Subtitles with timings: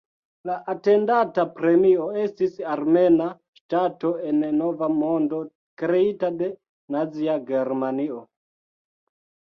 [0.49, 3.27] La atendata premio estis armena
[3.59, 5.45] ŝtato en nova mondo
[5.83, 6.51] kreita de
[6.97, 8.23] Nazia Germanio.